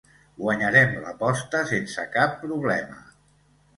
Guanyarem 0.43 0.95
l'aposta 1.03 1.61
sense 1.73 2.07
cap 2.19 2.35
problema”. 2.49 2.99